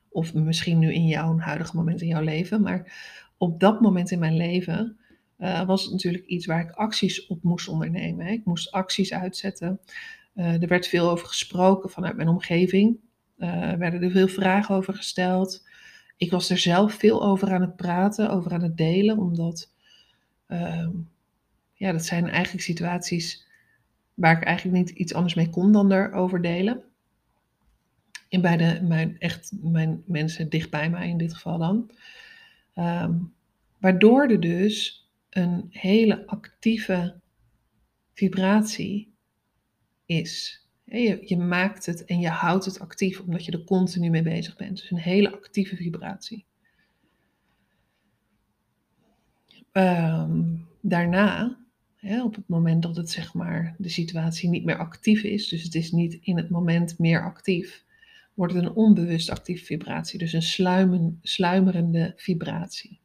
Of 0.09 0.35
misschien 0.35 0.79
nu 0.79 0.93
in 0.93 1.07
jouw 1.07 1.39
huidige 1.39 1.77
moment 1.77 2.01
in 2.01 2.09
jouw 2.09 2.23
leven. 2.23 2.63
Maar 2.63 2.93
op 3.37 3.61
dat 3.61 3.81
moment 3.81 4.11
in 4.11 4.19
mijn 4.19 4.37
leven 4.37 4.99
uh, 5.39 5.67
was 5.67 5.83
het 5.83 5.93
natuurlijk 5.93 6.27
iets 6.27 6.47
waar 6.47 6.61
ik 6.61 6.71
acties 6.71 7.27
op 7.27 7.43
moest 7.43 7.69
ondernemen. 7.69 8.27
Hè. 8.27 8.33
Ik 8.33 8.45
moest 8.45 8.71
acties 8.71 9.13
uitzetten. 9.13 9.81
Uh, 10.35 10.63
er 10.63 10.69
werd 10.69 10.87
veel 10.87 11.11
over 11.11 11.27
gesproken 11.27 11.91
vanuit 11.91 12.17
mijn 12.17 12.29
omgeving. 12.29 12.99
Er 13.39 13.79
werden 13.79 14.03
er 14.03 14.11
veel 14.11 14.29
vragen 14.29 14.75
over 14.75 14.95
gesteld. 14.95 15.67
Ik 16.17 16.31
was 16.31 16.51
er 16.51 16.59
zelf 16.59 16.95
veel 16.95 17.23
over 17.23 17.53
aan 17.53 17.61
het 17.61 17.77
praten, 17.77 18.31
over 18.31 18.53
aan 18.53 18.63
het 18.63 18.77
delen, 18.77 19.19
omdat 19.19 19.71
ehm, 20.47 20.91
ja, 21.75 21.93
dat 21.93 22.05
zijn 22.05 22.29
eigenlijk 22.29 22.65
situaties 22.65 23.47
waar 24.15 24.37
ik 24.37 24.45
eigenlijk 24.45 24.77
niet 24.77 24.91
iets 24.91 25.15
anders 25.15 25.35
mee 25.35 25.51
kon 25.51 25.73
dan 25.73 25.93
erover 25.93 26.43
delen. 26.43 26.83
En 28.29 28.41
bij 28.41 28.57
de, 28.57 28.81
mijn, 28.83 29.19
echt 29.19 29.53
mijn 29.63 30.03
mensen 30.07 30.49
dicht 30.49 30.71
bij 30.71 30.91
mij 30.91 31.09
in 31.09 31.19
dit 31.19 31.35
geval 31.35 31.59
dan. 31.59 31.91
Um, 32.75 33.33
Waardoor 33.81 34.29
er 34.29 34.41
dus 34.41 35.09
een 35.31 35.67
hele 35.71 36.27
actieve 36.27 37.21
vibratie 38.13 39.15
is. 40.07 40.65
Je, 40.85 41.23
je 41.25 41.37
maakt 41.37 41.87
het 41.87 42.05
en 42.05 42.21
je 42.21 42.29
houdt 42.29 42.65
het 42.65 42.81
actief 42.81 43.21
omdat 43.21 43.45
je 43.45 43.53
er 43.53 43.65
continu 43.65 44.11
mee 44.11 44.23
bezig 44.23 44.57
bent. 44.57 44.77
Dus 44.77 44.91
een 44.91 44.99
hele 44.99 45.33
actieve 45.33 45.77
vibratie. 45.77 46.45
Um, 49.73 50.67
daarna, 50.81 51.60
op 52.03 52.35
het 52.35 52.49
moment 52.49 52.83
dat 52.83 52.97
het 52.97 53.11
zeg 53.11 53.35
maar 53.35 53.75
de 53.79 53.89
situatie 53.89 54.49
niet 54.49 54.65
meer 54.65 54.79
actief 54.79 55.23
is, 55.23 55.49
dus 55.49 55.63
het 55.63 55.75
is 55.75 55.93
niet 55.93 56.19
in 56.23 56.37
het 56.37 56.49
moment 56.49 56.99
meer 56.99 57.25
actief, 57.25 57.85
wordt 58.35 58.55
het 58.55 58.63
een 58.63 58.73
onbewust 58.73 59.31
actieve 59.31 59.65
vibratie, 59.65 60.19
dus 60.19 60.33
een 60.33 60.43
sluimen, 60.43 61.19
sluimerende 61.23 62.13
vibratie. 62.17 63.01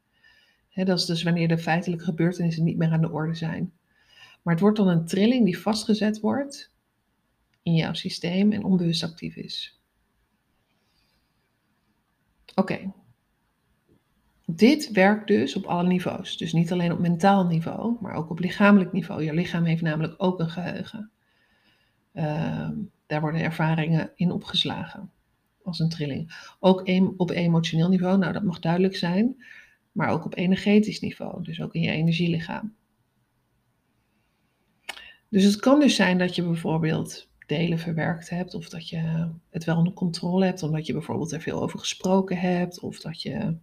Dat 0.74 1.00
is 1.00 1.06
dus 1.06 1.24
wanneer 1.24 1.48
de 1.48 1.58
feitelijke 1.58 2.06
gebeurtenissen 2.06 2.64
niet 2.64 2.78
meer 2.78 2.92
aan 2.92 3.02
de 3.02 3.12
orde 3.12 3.34
zijn. 3.34 3.74
Maar 4.42 4.54
het 4.54 4.64
wordt 4.64 4.78
dan 4.78 4.88
een 4.88 5.06
trilling 5.06 5.46
die 5.46 5.60
vastgezet 5.60 6.20
wordt 6.20 6.72
in 7.64 7.76
jouw 7.76 7.94
systeem 7.94 8.52
en 8.52 8.64
onbewust 8.64 9.04
actief 9.04 9.36
is. 9.36 9.80
Oké. 12.56 12.94
Dit 14.46 14.92
werkt 14.92 15.28
dus 15.28 15.56
op 15.56 15.66
alle 15.66 15.88
niveaus. 15.88 16.38
Dus 16.38 16.54
niet 16.54 16.72
alleen 16.72 16.92
op 16.92 17.00
mentaal 17.00 17.46
niveau, 17.46 17.98
maar 18.02 18.14
ook 18.14 18.30
op 18.30 18.40
lichamelijk 18.40 18.92
niveau. 18.92 19.24
Je 19.24 19.34
lichaam 19.34 19.64
heeft 19.64 19.82
namelijk 19.82 20.14
ook 20.18 20.40
een 20.40 20.50
geheugen. 20.50 21.12
Uh, 22.14 22.70
daar 23.06 23.22
worden 23.22 23.42
ervaringen 23.42 24.12
in 24.16 24.32
opgeslagen 24.32 25.12
als 25.64 25.80
een 25.80 25.90
trilling. 25.90 26.54
Ook 26.60 26.90
op 27.18 27.30
emotioneel 27.30 27.90
niveau, 27.90 28.18
nou 28.18 28.34
dat 28.34 28.44
mag 28.44 28.60
duidelijk 28.60 28.96
zijn, 28.96 29.44
maar 29.92 30.10
ook 30.10 30.26
op 30.26 30.36
energetisch 30.36 31.00
niveau, 31.00 31.44
dus 31.44 31.62
ook 31.62 31.74
in 31.74 31.82
je 31.82 31.92
energielichaam. 31.92 32.74
Dus 35.30 35.44
het 35.44 35.56
kan 35.56 35.80
dus 35.80 35.96
zijn 35.96 36.18
dat 36.18 36.36
je 36.36 36.44
bijvoorbeeld 36.44 37.30
delen 37.46 37.80
verwerkt 37.80 38.30
hebt, 38.30 38.54
of 38.54 38.70
dat 38.70 38.90
je 38.90 39.30
het 39.50 39.64
wel 39.64 39.78
onder 39.78 39.94
controle 39.94 40.46
hebt, 40.46 40.64
omdat 40.64 40.86
je 40.86 40.94
bijvoorbeeld 40.94 41.32
er 41.32 41.42
veel 41.42 41.62
over 41.62 41.80
gesproken 41.80 42.38
hebt, 42.38 42.80
of 42.80 43.00
dat 43.00 43.22
je 43.22 43.56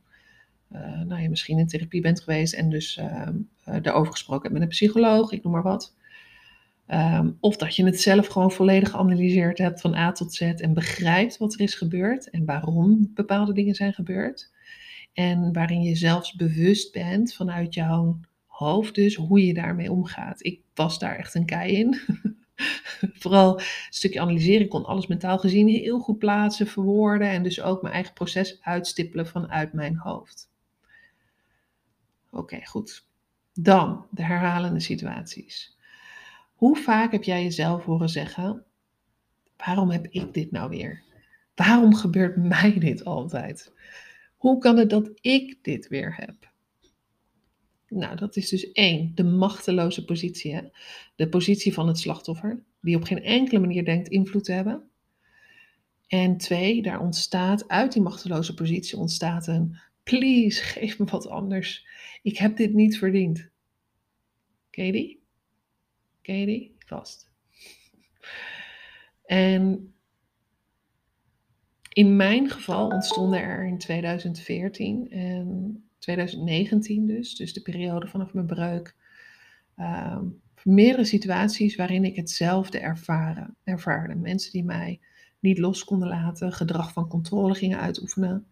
nou, 1.06 1.22
je 1.22 1.28
misschien 1.28 1.58
in 1.58 1.66
therapie 1.66 2.00
bent 2.00 2.20
geweest 2.20 2.54
en 2.54 2.70
dus 2.70 2.96
uh, 2.98 3.28
daarover 3.82 4.12
gesproken 4.12 4.42
hebt 4.42 4.54
met 4.54 4.62
een 4.62 4.68
psycholoog, 4.68 5.32
ik 5.32 5.42
noem 5.42 5.52
maar 5.52 5.62
wat. 5.62 5.94
Um, 6.88 7.36
of 7.40 7.56
dat 7.56 7.76
je 7.76 7.84
het 7.84 8.00
zelf 8.00 8.26
gewoon 8.26 8.52
volledig 8.52 8.90
geanalyseerd 8.90 9.58
hebt 9.58 9.80
van 9.80 9.94
A 9.94 10.12
tot 10.12 10.34
Z 10.34 10.40
en 10.40 10.74
begrijpt 10.74 11.38
wat 11.38 11.54
er 11.54 11.60
is 11.60 11.74
gebeurd 11.74 12.30
en 12.30 12.44
waarom 12.44 13.10
bepaalde 13.14 13.52
dingen 13.52 13.74
zijn 13.74 13.92
gebeurd. 13.92 14.50
En 15.12 15.52
waarin 15.52 15.82
je 15.82 15.94
zelfs 15.94 16.34
bewust 16.34 16.92
bent 16.92 17.34
vanuit 17.34 17.74
jouw 17.74 18.20
hoofd, 18.46 18.94
dus 18.94 19.14
hoe 19.14 19.46
je 19.46 19.54
daarmee 19.54 19.92
omgaat. 19.92 20.44
Ik 20.44 20.60
was 20.74 20.98
daar 20.98 21.16
echt 21.16 21.34
een 21.34 21.46
kei 21.46 21.72
in. 21.72 22.00
Vooral 23.22 23.58
een 23.58 23.64
stukje 23.90 24.20
analyseren. 24.20 24.60
Ik 24.60 24.68
kon 24.68 24.84
alles 24.84 25.06
mentaal 25.06 25.38
gezien 25.38 25.68
heel 25.68 25.98
goed 25.98 26.18
plaatsen, 26.18 26.66
verwoorden 26.66 27.28
en 27.28 27.42
dus 27.42 27.60
ook 27.60 27.82
mijn 27.82 27.94
eigen 27.94 28.12
proces 28.12 28.58
uitstippelen 28.60 29.26
vanuit 29.26 29.72
mijn 29.72 29.96
hoofd. 29.96 30.51
Oké, 32.32 32.64
goed. 32.64 33.06
Dan 33.52 34.06
de 34.10 34.24
herhalende 34.24 34.80
situaties. 34.80 35.76
Hoe 36.54 36.76
vaak 36.76 37.12
heb 37.12 37.22
jij 37.22 37.42
jezelf 37.42 37.84
horen 37.84 38.08
zeggen: 38.08 38.64
waarom 39.56 39.90
heb 39.90 40.06
ik 40.06 40.34
dit 40.34 40.50
nou 40.50 40.70
weer? 40.70 41.02
Waarom 41.54 41.94
gebeurt 41.94 42.36
mij 42.54 42.78
dit 42.78 43.04
altijd? 43.04 43.72
Hoe 44.36 44.58
kan 44.58 44.76
het 44.76 44.90
dat 44.90 45.10
ik 45.20 45.58
dit 45.62 45.88
weer 45.88 46.14
heb? 46.16 46.50
Nou, 47.88 48.16
dat 48.16 48.36
is 48.36 48.48
dus 48.48 48.72
één, 48.72 49.12
de 49.14 49.24
machteloze 49.24 50.04
positie. 50.04 50.54
Hè? 50.54 50.60
De 51.16 51.28
positie 51.28 51.74
van 51.74 51.88
het 51.88 51.98
slachtoffer, 51.98 52.62
die 52.80 52.96
op 52.96 53.04
geen 53.04 53.22
enkele 53.22 53.60
manier 53.60 53.84
denkt 53.84 54.08
invloed 54.08 54.44
te 54.44 54.52
hebben. 54.52 54.90
En 56.06 56.36
twee, 56.36 56.82
daar 56.82 57.00
ontstaat 57.00 57.68
uit 57.68 57.92
die 57.92 58.02
machteloze 58.02 58.54
positie 58.54 58.98
ontstaat 58.98 59.46
een 59.46 59.78
please, 60.02 60.62
geef 60.62 60.98
me 60.98 61.04
wat 61.04 61.28
anders. 61.28 61.86
Ik 62.22 62.38
heb 62.38 62.56
dit 62.56 62.74
niet 62.74 62.98
verdiend. 62.98 63.50
Je 64.70 64.92
die? 64.92 66.76
Vast. 66.78 67.30
En 69.24 69.94
in 71.88 72.16
mijn 72.16 72.50
geval 72.50 72.88
ontstonden 72.88 73.40
er 73.40 73.66
in 73.66 73.78
2014 73.78 75.10
en 75.10 75.82
2019 75.98 77.06
dus, 77.06 77.34
dus 77.34 77.52
de 77.52 77.62
periode 77.62 78.06
vanaf 78.06 78.32
mijn 78.32 78.46
breuk, 78.46 78.96
uh, 79.76 80.20
meerdere 80.62 81.04
situaties 81.04 81.76
waarin 81.76 82.04
ik 82.04 82.16
hetzelfde 82.16 82.78
ervaren, 82.78 83.56
ervaarde. 83.64 84.14
Mensen 84.14 84.52
die 84.52 84.64
mij 84.64 85.00
niet 85.40 85.58
los 85.58 85.84
konden 85.84 86.08
laten, 86.08 86.52
gedrag 86.52 86.92
van 86.92 87.08
controle 87.08 87.54
gingen 87.54 87.80
uitoefenen. 87.80 88.46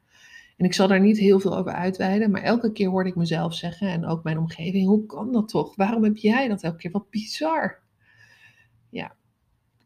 En 0.60 0.66
ik 0.66 0.74
zal 0.74 0.88
daar 0.88 1.00
niet 1.00 1.18
heel 1.18 1.40
veel 1.40 1.56
over 1.56 1.72
uitweiden, 1.72 2.30
maar 2.30 2.42
elke 2.42 2.72
keer 2.72 2.88
hoorde 2.88 3.08
ik 3.08 3.16
mezelf 3.16 3.54
zeggen 3.54 3.88
en 3.88 4.06
ook 4.06 4.24
mijn 4.24 4.38
omgeving: 4.38 4.86
hoe 4.86 5.06
kan 5.06 5.32
dat 5.32 5.48
toch? 5.48 5.76
Waarom 5.76 6.04
heb 6.04 6.16
jij 6.16 6.48
dat 6.48 6.62
elke 6.62 6.76
keer? 6.76 6.90
Wat 6.90 7.10
bizar. 7.10 7.78
Ja, 8.90 9.14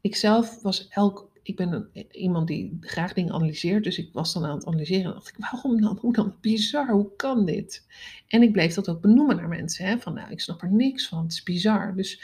ik 0.01 0.17
zelf 0.17 0.63
was 0.63 0.89
elk 0.89 1.33
ik 1.43 1.57
ben 1.57 1.73
een, 1.73 2.07
iemand 2.11 2.47
die 2.47 2.77
graag 2.81 3.13
dingen 3.13 3.33
analyseert. 3.35 3.85
Dus 3.85 3.99
ik 3.99 4.13
was 4.13 4.33
dan 4.33 4.45
aan 4.45 4.55
het 4.55 4.67
analyseren 4.67 5.05
en 5.05 5.13
dacht 5.13 5.29
ik, 5.29 5.37
waarom 5.51 5.81
dan? 5.81 5.99
Hoe 6.01 6.13
dan? 6.13 6.37
Bizar, 6.41 6.91
hoe 6.91 7.17
kan 7.17 7.47
dit? 7.47 7.87
En 8.29 8.43
ik 8.43 8.53
bleef 8.53 8.75
dat 8.75 8.89
ook 8.89 9.01
benoemen 9.01 9.37
naar 9.37 9.49
mensen. 9.49 9.87
Hè? 9.87 9.99
Van 9.99 10.15
nou, 10.15 10.31
ik 10.31 10.41
snap 10.41 10.63
er 10.63 10.73
niks 10.73 11.09
van, 11.09 11.23
het 11.23 11.33
is 11.33 11.43
bizar. 11.43 11.97
Dus 11.97 12.23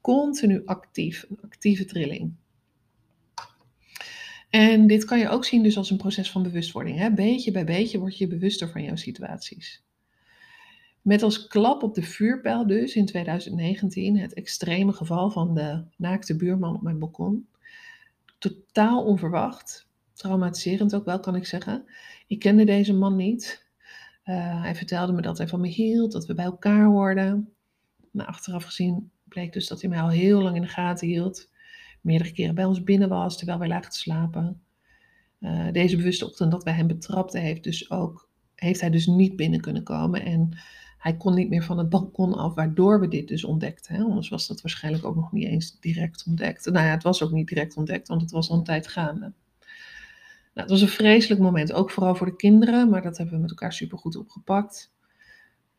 continu 0.00 0.62
actief, 0.64 1.26
een 1.28 1.38
actieve 1.40 1.84
trilling. 1.84 2.32
En 4.50 4.86
dit 4.86 5.04
kan 5.04 5.18
je 5.18 5.28
ook 5.28 5.44
zien 5.44 5.62
dus 5.62 5.76
als 5.76 5.90
een 5.90 5.96
proces 5.96 6.30
van 6.30 6.42
bewustwording. 6.42 6.98
Hè? 6.98 7.12
Beetje 7.12 7.50
bij 7.50 7.64
beetje 7.64 7.98
word 7.98 8.18
je 8.18 8.26
bewuster 8.26 8.68
van 8.68 8.82
jouw 8.82 8.96
situaties. 8.96 9.82
Met 11.02 11.22
als 11.22 11.46
klap 11.46 11.82
op 11.82 11.94
de 11.94 12.02
vuurpijl 12.02 12.66
dus 12.66 12.96
in 12.96 13.06
2019 13.06 14.18
het 14.18 14.34
extreme 14.34 14.92
geval 14.92 15.30
van 15.30 15.54
de 15.54 15.84
naakte 15.96 16.36
buurman 16.36 16.74
op 16.74 16.82
mijn 16.82 16.98
balkon 16.98 17.48
totaal 18.38 19.04
onverwacht. 19.04 19.88
Traumatiserend 20.12 20.94
ook 20.94 21.04
wel, 21.04 21.20
kan 21.20 21.34
ik 21.34 21.46
zeggen. 21.46 21.84
Ik 22.26 22.38
kende 22.38 22.64
deze 22.64 22.92
man 22.92 23.16
niet. 23.16 23.66
Uh, 24.24 24.62
hij 24.62 24.74
vertelde 24.74 25.12
me 25.12 25.22
dat 25.22 25.38
hij 25.38 25.48
van 25.48 25.60
me 25.60 25.68
hield, 25.68 26.12
dat 26.12 26.26
we 26.26 26.34
bij 26.34 26.44
elkaar 26.44 26.84
hoorden. 26.84 27.52
Maar 28.10 28.26
achteraf 28.26 28.64
gezien 28.64 29.10
bleek 29.24 29.52
dus 29.52 29.66
dat 29.66 29.80
hij 29.80 29.90
mij 29.90 30.00
al 30.00 30.08
heel 30.08 30.42
lang 30.42 30.56
in 30.56 30.62
de 30.62 30.68
gaten 30.68 31.08
hield. 31.08 31.48
Meerdere 32.00 32.32
keren 32.32 32.54
bij 32.54 32.64
ons 32.64 32.82
binnen 32.82 33.08
was, 33.08 33.36
terwijl 33.36 33.58
wij 33.58 33.68
lagen 33.68 33.90
te 33.90 33.98
slapen. 33.98 34.62
Uh, 35.40 35.72
deze 35.72 35.96
bewuste 35.96 36.26
ochtend 36.26 36.50
dat 36.50 36.64
wij 36.64 36.72
hem 36.72 36.86
betrapten, 36.86 37.40
heeft, 37.40 37.64
dus 37.64 37.90
ook, 37.90 38.30
heeft 38.54 38.80
hij 38.80 38.90
dus 38.90 39.06
niet 39.06 39.36
binnen 39.36 39.60
kunnen 39.60 39.82
komen. 39.82 40.24
En 40.24 40.58
hij 40.98 41.16
kon 41.16 41.34
niet 41.34 41.48
meer 41.48 41.62
van 41.62 41.78
het 41.78 41.88
balkon 41.88 42.34
af, 42.34 42.54
waardoor 42.54 43.00
we 43.00 43.08
dit 43.08 43.28
dus 43.28 43.44
ontdekten. 43.44 43.94
Hè? 43.94 44.02
Anders 44.02 44.28
was 44.28 44.46
dat 44.46 44.60
waarschijnlijk 44.60 45.04
ook 45.04 45.14
nog 45.14 45.32
niet 45.32 45.46
eens 45.46 45.80
direct 45.80 46.24
ontdekt. 46.26 46.64
Nou 46.64 46.86
ja, 46.86 46.92
het 46.92 47.02
was 47.02 47.22
ook 47.22 47.30
niet 47.30 47.48
direct 47.48 47.76
ontdekt, 47.76 48.08
want 48.08 48.20
het 48.20 48.30
was 48.30 48.50
al 48.50 48.56
een 48.56 48.64
tijd 48.64 48.88
gaande. 48.88 49.32
Nou, 50.54 50.70
het 50.70 50.70
was 50.70 50.80
een 50.80 50.96
vreselijk 50.96 51.40
moment, 51.40 51.72
ook 51.72 51.90
vooral 51.90 52.14
voor 52.14 52.26
de 52.26 52.36
kinderen, 52.36 52.90
maar 52.90 53.02
dat 53.02 53.16
hebben 53.16 53.34
we 53.34 53.40
met 53.40 53.50
elkaar 53.50 53.72
super 53.72 53.98
goed 53.98 54.16
opgepakt. 54.16 54.92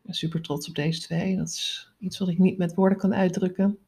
Super 0.04 0.42
trots 0.42 0.68
op 0.68 0.74
deze 0.74 1.00
twee. 1.00 1.36
Dat 1.36 1.48
is 1.48 1.92
iets 1.98 2.18
wat 2.18 2.28
ik 2.28 2.38
niet 2.38 2.58
met 2.58 2.74
woorden 2.74 2.98
kan 2.98 3.14
uitdrukken. 3.14 3.78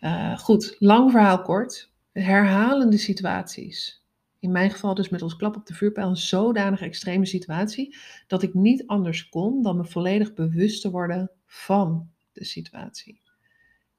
Uh, 0.00 0.38
goed, 0.38 0.76
lang 0.78 1.10
verhaal 1.10 1.42
kort. 1.42 1.92
Herhalende 2.12 2.98
situaties 2.98 4.06
in 4.46 4.52
mijn 4.52 4.70
geval 4.70 4.94
dus 4.94 5.08
met 5.08 5.22
ons 5.22 5.36
klap 5.36 5.56
op 5.56 5.66
de 5.66 5.74
vuurpijl, 5.74 6.08
een 6.08 6.16
zodanig 6.16 6.80
extreme 6.80 7.26
situatie, 7.26 7.96
dat 8.26 8.42
ik 8.42 8.54
niet 8.54 8.86
anders 8.86 9.28
kon 9.28 9.62
dan 9.62 9.76
me 9.76 9.84
volledig 9.84 10.34
bewust 10.34 10.80
te 10.82 10.90
worden 10.90 11.30
van 11.46 12.10
de 12.32 12.44
situatie. 12.44 13.20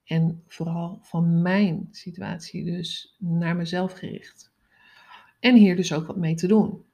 En 0.04 0.44
vooral 0.48 1.00
van 1.02 1.42
mijn 1.42 1.88
situatie, 1.92 2.64
dus 2.66 3.16
naar 3.20 3.56
mezelf 3.56 3.94
gericht. 3.94 4.52
En 5.40 5.56
hier 5.56 5.76
dus 5.76 5.94
ook 5.94 6.08
wat 6.08 6.18
mee 6.18 6.36
te 6.36 6.48
doen. 6.48 6.86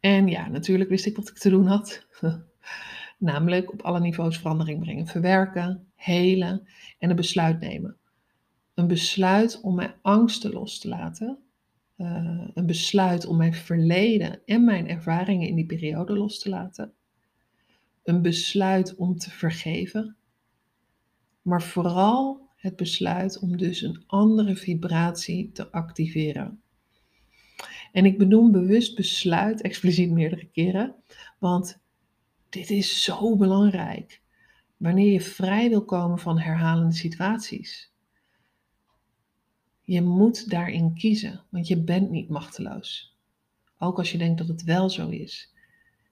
En 0.00 0.28
ja, 0.28 0.48
natuurlijk 0.48 0.90
wist 0.90 1.06
ik 1.06 1.16
wat 1.16 1.28
ik 1.28 1.38
te 1.38 1.50
doen 1.50 1.66
had. 1.66 2.06
Namelijk 3.18 3.72
op 3.72 3.82
alle 3.82 4.00
niveaus 4.00 4.38
verandering 4.38 4.80
brengen, 4.80 5.06
verwerken, 5.06 5.86
helen 5.94 6.68
en 6.98 7.10
een 7.10 7.16
besluit 7.16 7.60
nemen. 7.60 7.96
Een 8.74 8.86
besluit 8.86 9.60
om 9.60 9.74
mijn 9.74 9.94
angsten 10.02 10.52
los 10.52 10.78
te 10.78 10.88
laten. 10.88 11.38
Uh, 11.96 12.48
een 12.54 12.66
besluit 12.66 13.26
om 13.26 13.36
mijn 13.36 13.54
verleden 13.54 14.40
en 14.44 14.64
mijn 14.64 14.88
ervaringen 14.88 15.48
in 15.48 15.54
die 15.54 15.66
periode 15.66 16.12
los 16.12 16.38
te 16.38 16.48
laten. 16.48 16.92
Een 18.02 18.22
besluit 18.22 18.94
om 18.96 19.18
te 19.18 19.30
vergeven. 19.30 20.16
Maar 21.42 21.62
vooral 21.62 22.48
het 22.56 22.76
besluit 22.76 23.38
om 23.38 23.56
dus 23.56 23.82
een 23.82 24.02
andere 24.06 24.56
vibratie 24.56 25.52
te 25.52 25.70
activeren. 25.70 26.60
En 27.92 28.04
ik 28.04 28.18
benoem 28.18 28.52
bewust 28.52 28.96
besluit 28.96 29.60
expliciet 29.60 30.10
meerdere 30.10 30.46
keren, 30.46 30.94
want 31.38 31.80
dit 32.48 32.70
is 32.70 33.02
zo 33.02 33.36
belangrijk. 33.36 34.20
Wanneer 34.76 35.12
je 35.12 35.20
vrij 35.20 35.68
wil 35.68 35.84
komen 35.84 36.18
van 36.18 36.38
herhalende 36.38 36.94
situaties. 36.94 37.92
Je 39.82 40.02
moet 40.02 40.50
daarin 40.50 40.94
kiezen, 40.94 41.44
want 41.48 41.66
je 41.68 41.82
bent 41.82 42.10
niet 42.10 42.28
machteloos. 42.28 43.16
Ook 43.78 43.98
als 43.98 44.12
je 44.12 44.18
denkt 44.18 44.38
dat 44.38 44.48
het 44.48 44.62
wel 44.62 44.90
zo 44.90 45.08
is. 45.08 45.54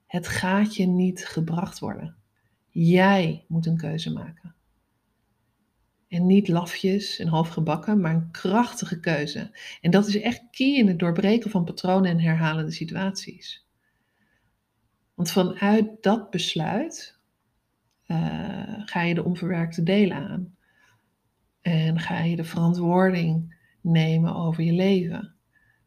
Het 0.06 0.28
gaat 0.28 0.76
je 0.76 0.86
niet 0.86 1.26
gebracht 1.26 1.78
worden. 1.78 2.16
Jij 2.70 3.44
moet 3.48 3.66
een 3.66 3.76
keuze 3.76 4.12
maken. 4.12 4.54
En 6.08 6.26
niet 6.26 6.48
lafjes 6.48 7.18
en 7.18 7.28
halfgebakken, 7.28 8.00
maar 8.00 8.14
een 8.14 8.30
krachtige 8.30 9.00
keuze. 9.00 9.58
En 9.80 9.90
dat 9.90 10.06
is 10.06 10.20
echt 10.20 10.42
key 10.50 10.76
in 10.76 10.88
het 10.88 10.98
doorbreken 10.98 11.50
van 11.50 11.64
patronen 11.64 12.10
en 12.10 12.20
herhalende 12.20 12.72
situaties. 12.72 13.65
Want 15.16 15.30
vanuit 15.30 16.02
dat 16.02 16.30
besluit 16.30 17.18
uh, 18.06 18.82
ga 18.85 19.02
je 19.02 19.14
de 19.14 19.25
onverwerkte 19.25 19.82
delen 19.82 20.16
aan. 20.16 20.56
En 21.61 22.00
ga 22.00 22.23
je 22.23 22.37
de 22.37 22.44
verantwoording 22.44 23.56
nemen 23.80 24.35
over 24.35 24.64
je 24.64 24.73
leven, 24.73 25.35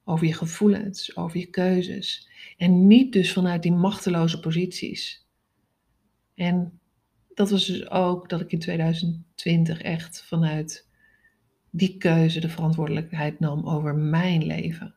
over 0.03 0.27
je 0.27 0.33
gevoelens, 0.33 1.15
over 1.15 1.39
je 1.39 1.45
keuzes. 1.45 2.29
En 2.57 2.87
niet 2.87 3.13
dus 3.13 3.33
vanuit 3.33 3.63
die 3.63 3.71
machteloze 3.71 4.39
posities. 4.39 5.25
En 6.35 6.79
dat 7.33 7.49
was 7.49 7.65
dus 7.65 7.89
ook 7.89 8.29
dat 8.29 8.41
ik 8.41 8.51
in 8.51 8.59
2020 8.59 9.81
echt 9.81 10.23
vanuit 10.23 10.87
die 11.69 11.97
keuze 11.97 12.39
de 12.39 12.49
verantwoordelijkheid 12.49 13.39
nam 13.39 13.67
over 13.67 13.95
mijn 13.95 14.45
leven. 14.45 14.95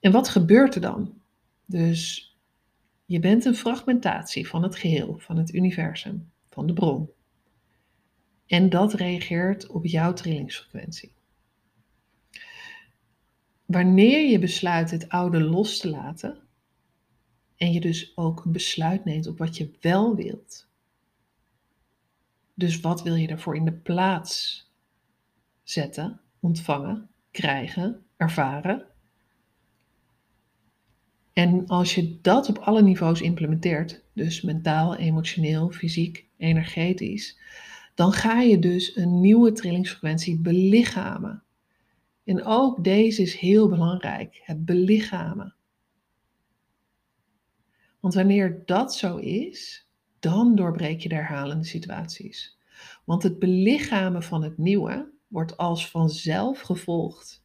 En 0.00 0.12
wat 0.12 0.28
gebeurt 0.28 0.74
er 0.74 0.80
dan? 0.80 1.20
Dus 1.66 2.29
je 3.10 3.20
bent 3.20 3.44
een 3.44 3.54
fragmentatie 3.54 4.48
van 4.48 4.62
het 4.62 4.76
geheel, 4.76 5.18
van 5.18 5.36
het 5.36 5.54
universum, 5.54 6.30
van 6.50 6.66
de 6.66 6.72
bron. 6.72 7.10
En 8.46 8.68
dat 8.68 8.92
reageert 8.92 9.66
op 9.66 9.86
jouw 9.86 10.12
trillingsfrequentie. 10.12 11.12
Wanneer 13.64 14.30
je 14.30 14.38
besluit 14.38 14.90
het 14.90 15.08
oude 15.08 15.40
los 15.40 15.78
te 15.78 15.90
laten, 15.90 16.38
en 17.56 17.72
je 17.72 17.80
dus 17.80 18.16
ook 18.16 18.44
een 18.44 18.52
besluit 18.52 19.04
neemt 19.04 19.26
op 19.26 19.38
wat 19.38 19.56
je 19.56 19.70
wel 19.80 20.14
wilt. 20.14 20.68
Dus 22.54 22.80
wat 22.80 23.02
wil 23.02 23.14
je 23.14 23.26
daarvoor 23.26 23.56
in 23.56 23.64
de 23.64 23.72
plaats 23.72 24.64
zetten, 25.62 26.20
ontvangen, 26.40 27.10
krijgen, 27.30 28.06
ervaren? 28.16 28.89
En 31.40 31.66
als 31.66 31.94
je 31.94 32.20
dat 32.20 32.48
op 32.48 32.58
alle 32.58 32.82
niveaus 32.82 33.20
implementeert, 33.20 34.02
dus 34.14 34.40
mentaal, 34.40 34.96
emotioneel, 34.96 35.70
fysiek, 35.70 36.26
energetisch, 36.36 37.38
dan 37.94 38.12
ga 38.12 38.40
je 38.40 38.58
dus 38.58 38.96
een 38.96 39.20
nieuwe 39.20 39.52
trillingsfrequentie 39.52 40.40
belichamen. 40.40 41.42
En 42.24 42.44
ook 42.44 42.84
deze 42.84 43.22
is 43.22 43.34
heel 43.34 43.68
belangrijk, 43.68 44.40
het 44.44 44.64
belichamen. 44.64 45.54
Want 48.00 48.14
wanneer 48.14 48.62
dat 48.66 48.94
zo 48.94 49.16
is, 49.16 49.88
dan 50.18 50.54
doorbreek 50.54 51.00
je 51.00 51.08
de 51.08 51.14
herhalende 51.14 51.64
situaties. 51.64 52.58
Want 53.04 53.22
het 53.22 53.38
belichamen 53.38 54.22
van 54.22 54.42
het 54.42 54.58
nieuwe 54.58 55.12
wordt 55.28 55.56
als 55.56 55.90
vanzelf 55.90 56.60
gevolgd 56.60 57.44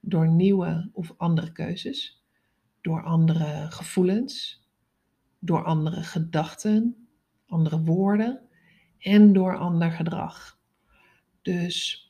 door 0.00 0.28
nieuwe 0.28 0.90
of 0.92 1.14
andere 1.16 1.52
keuzes, 1.52 2.23
door 2.84 3.02
andere 3.02 3.66
gevoelens, 3.70 4.62
door 5.38 5.64
andere 5.64 6.02
gedachten, 6.02 7.08
andere 7.46 7.80
woorden 7.80 8.40
en 8.98 9.32
door 9.32 9.58
ander 9.58 9.90
gedrag. 9.90 10.58
Dus 11.42 12.08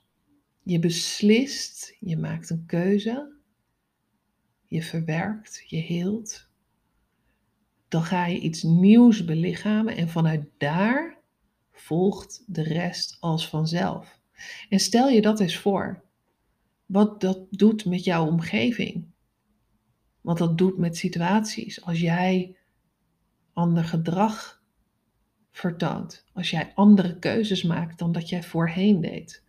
je 0.63 0.79
beslist, 0.79 1.97
je 2.01 2.17
maakt 2.17 2.51
een 2.51 2.67
keuze, 2.67 3.37
je 4.67 4.83
verwerkt, 4.83 5.65
je 5.67 5.77
heelt. 5.77 6.49
Dan 7.89 8.03
ga 8.03 8.27
je 8.27 8.39
iets 8.39 8.63
nieuws 8.63 9.25
belichamen 9.25 9.97
en 9.97 10.09
vanuit 10.09 10.47
daar 10.59 11.19
volgt 11.73 12.45
de 12.47 12.63
rest 12.63 13.17
als 13.21 13.49
vanzelf. 13.49 14.21
En 14.69 14.81
stel 14.81 15.09
je 15.09 15.21
dat 15.21 15.41
eens 15.41 15.59
voor, 15.59 16.05
wat 16.87 17.21
dat 17.21 17.47
doet 17.51 17.85
met 17.85 18.05
jouw 18.05 18.27
omgeving. 18.27 19.13
Wat 20.25 20.39
dat 20.39 20.59
doet 20.59 20.79
met 20.79 20.97
situaties. 20.97 21.83
Als 21.83 22.01
jij 22.01 22.57
ander 23.53 23.85
gedrag 23.85 24.63
vertoont. 25.51 26.25
Als 26.33 26.51
jij 26.51 26.73
andere 26.75 27.19
keuzes 27.19 27.63
maakt 27.63 27.99
dan 27.99 28.13
dat 28.13 28.29
jij 28.29 28.43
voorheen 28.43 29.01
deed. 29.01 29.45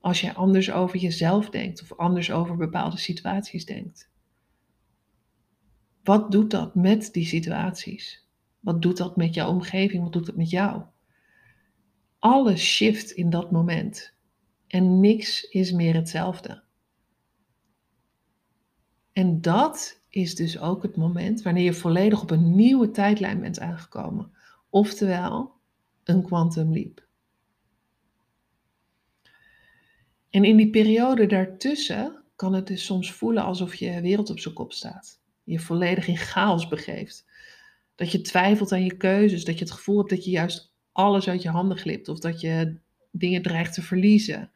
Als 0.00 0.20
jij 0.20 0.34
anders 0.34 0.70
over 0.70 0.98
jezelf 0.98 1.50
denkt 1.50 1.82
of 1.82 1.92
anders 1.92 2.30
over 2.30 2.56
bepaalde 2.56 2.98
situaties 2.98 3.64
denkt. 3.64 4.10
Wat 6.02 6.30
doet 6.30 6.50
dat 6.50 6.74
met 6.74 7.12
die 7.12 7.26
situaties? 7.26 8.28
Wat 8.60 8.82
doet 8.82 8.96
dat 8.96 9.16
met 9.16 9.34
jouw 9.34 9.48
omgeving? 9.48 10.02
Wat 10.02 10.12
doet 10.12 10.26
het 10.26 10.36
met 10.36 10.50
jou? 10.50 10.82
Alles 12.18 12.60
shift 12.60 13.10
in 13.10 13.30
dat 13.30 13.50
moment. 13.50 14.14
En 14.66 15.00
niks 15.00 15.42
is 15.42 15.72
meer 15.72 15.94
hetzelfde. 15.94 16.62
En 19.12 19.40
dat 19.40 20.00
is 20.08 20.34
dus 20.34 20.58
ook 20.58 20.82
het 20.82 20.96
moment 20.96 21.42
wanneer 21.42 21.64
je 21.64 21.72
volledig 21.72 22.22
op 22.22 22.30
een 22.30 22.54
nieuwe 22.54 22.90
tijdlijn 22.90 23.40
bent 23.40 23.60
aangekomen. 23.60 24.32
Oftewel, 24.70 25.52
een 26.04 26.22
quantum 26.22 26.72
leap. 26.72 27.08
En 30.30 30.44
in 30.44 30.56
die 30.56 30.70
periode 30.70 31.26
daartussen 31.26 32.22
kan 32.36 32.52
het 32.52 32.66
dus 32.66 32.84
soms 32.84 33.12
voelen 33.12 33.42
alsof 33.42 33.74
je 33.74 34.00
wereld 34.00 34.30
op 34.30 34.38
zijn 34.38 34.54
kop 34.54 34.72
staat. 34.72 35.20
Je 35.44 35.60
volledig 35.60 36.06
in 36.06 36.16
chaos 36.16 36.68
begeeft. 36.68 37.24
Dat 37.94 38.12
je 38.12 38.20
twijfelt 38.20 38.72
aan 38.72 38.84
je 38.84 38.96
keuzes, 38.96 39.44
dat 39.44 39.58
je 39.58 39.64
het 39.64 39.72
gevoel 39.72 39.98
hebt 39.98 40.10
dat 40.10 40.24
je 40.24 40.30
juist 40.30 40.72
alles 40.92 41.28
uit 41.28 41.42
je 41.42 41.48
handen 41.48 41.78
glipt 41.78 42.08
of 42.08 42.18
dat 42.18 42.40
je 42.40 42.78
dingen 43.10 43.42
dreigt 43.42 43.74
te 43.74 43.82
verliezen. 43.82 44.50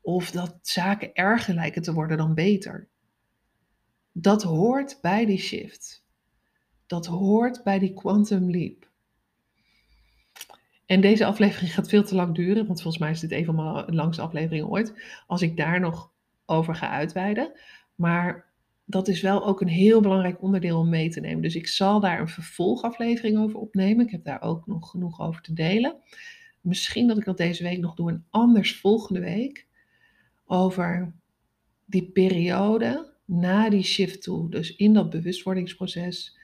Of 0.00 0.30
dat 0.30 0.58
zaken 0.62 1.14
erger 1.14 1.54
lijken 1.54 1.82
te 1.82 1.92
worden 1.92 2.16
dan 2.16 2.34
beter. 2.34 2.88
Dat 4.16 4.42
hoort 4.42 4.98
bij 5.02 5.26
die 5.26 5.38
shift. 5.38 6.04
Dat 6.86 7.06
hoort 7.06 7.62
bij 7.62 7.78
die 7.78 7.94
quantum 7.94 8.50
leap. 8.50 8.90
En 10.86 11.00
deze 11.00 11.24
aflevering 11.24 11.74
gaat 11.74 11.88
veel 11.88 12.04
te 12.04 12.14
lang 12.14 12.34
duren, 12.34 12.66
want 12.66 12.82
volgens 12.82 13.02
mij 13.02 13.10
is 13.10 13.20
dit 13.20 13.32
een 13.32 13.44
van 13.44 13.54
mijn 13.54 13.94
langste 13.94 14.22
afleveringen 14.22 14.68
ooit. 14.68 14.94
Als 15.26 15.42
ik 15.42 15.56
daar 15.56 15.80
nog 15.80 16.12
over 16.46 16.74
ga 16.74 16.88
uitweiden. 16.88 17.52
Maar 17.94 18.52
dat 18.84 19.08
is 19.08 19.20
wel 19.20 19.46
ook 19.46 19.60
een 19.60 19.68
heel 19.68 20.00
belangrijk 20.00 20.42
onderdeel 20.42 20.78
om 20.78 20.88
mee 20.88 21.08
te 21.08 21.20
nemen. 21.20 21.42
Dus 21.42 21.54
ik 21.54 21.68
zal 21.68 22.00
daar 22.00 22.20
een 22.20 22.28
vervolgaflevering 22.28 23.38
over 23.38 23.58
opnemen. 23.58 24.04
Ik 24.04 24.10
heb 24.10 24.24
daar 24.24 24.42
ook 24.42 24.66
nog 24.66 24.90
genoeg 24.90 25.20
over 25.20 25.42
te 25.42 25.52
delen. 25.52 25.96
Misschien 26.60 27.08
dat 27.08 27.18
ik 27.18 27.24
dat 27.24 27.36
deze 27.36 27.62
week 27.62 27.78
nog 27.78 27.94
doe 27.94 28.10
en 28.10 28.26
anders 28.30 28.80
volgende 28.80 29.20
week. 29.20 29.66
Over 30.44 31.14
die 31.84 32.10
periode 32.10 33.13
na 33.24 33.68
die 33.68 33.82
shift 33.82 34.22
toe. 34.22 34.50
Dus 34.50 34.76
in 34.76 34.92
dat 34.92 35.10
bewustwordingsproces 35.10 36.38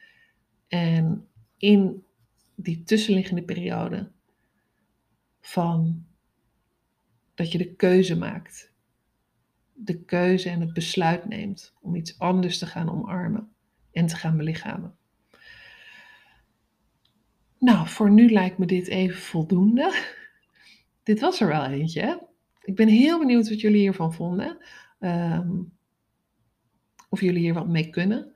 en 0.68 1.28
in 1.56 2.04
die 2.54 2.82
tussenliggende 2.82 3.42
periode 3.42 4.10
van 5.40 6.04
dat 7.34 7.52
je 7.52 7.58
de 7.58 7.74
keuze 7.74 8.16
maakt. 8.16 8.72
De 9.72 10.04
keuze 10.04 10.48
en 10.48 10.60
het 10.60 10.72
besluit 10.72 11.28
neemt 11.28 11.74
om 11.80 11.94
iets 11.94 12.18
anders 12.18 12.58
te 12.58 12.66
gaan 12.66 12.90
omarmen 12.90 13.52
en 13.92 14.06
te 14.06 14.16
gaan 14.16 14.36
belichamen. 14.36 14.94
Nou, 17.58 17.88
voor 17.88 18.10
nu 18.10 18.30
lijkt 18.30 18.58
me 18.58 18.66
dit 18.66 18.88
even 18.88 19.20
voldoende. 19.20 19.94
Dit 21.02 21.20
was 21.20 21.40
er 21.40 21.48
wel 21.48 21.64
eentje. 21.64 22.28
Ik 22.62 22.76
ben 22.76 22.88
heel 22.88 23.18
benieuwd 23.18 23.48
wat 23.48 23.60
jullie 23.60 23.80
hiervan 23.80 24.14
vonden. 24.14 24.58
Ehm, 24.98 25.50
of 27.10 27.20
jullie 27.20 27.40
hier 27.40 27.54
wat 27.54 27.68
mee 27.68 27.90
kunnen. 27.90 28.32